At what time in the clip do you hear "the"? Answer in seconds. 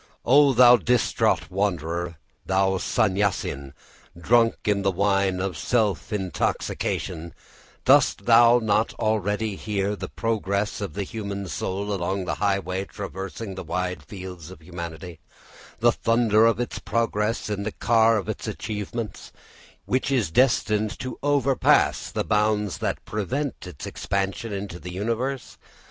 4.81-4.89, 9.95-10.09, 10.95-11.03, 12.25-12.33, 13.53-13.63, 15.81-15.91, 17.61-17.71, 22.11-22.23, 24.79-24.91